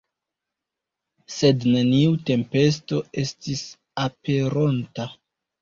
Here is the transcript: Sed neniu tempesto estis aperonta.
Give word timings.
Sed 1.33 1.67
neniu 1.75 2.17
tempesto 2.31 3.03
estis 3.25 3.63
aperonta. 4.09 5.11